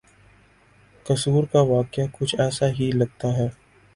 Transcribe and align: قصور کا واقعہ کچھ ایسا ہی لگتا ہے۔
قصور 1.05 1.43
کا 1.51 1.61
واقعہ 1.61 2.03
کچھ 2.11 2.35
ایسا 2.39 2.69
ہی 2.69 2.91
لگتا 2.91 3.37
ہے۔ 3.37 3.47